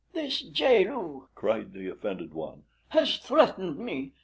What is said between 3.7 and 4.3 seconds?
me.